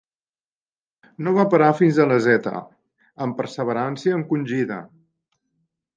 No 1.27 1.33
va 1.35 1.43
parar 1.51 1.67
fins 1.81 1.99
a 2.05 2.09
la 2.11 2.17
Zeta, 2.27 2.53
amb 3.27 3.37
perseverança 3.43 4.15
encongida. 4.21 4.83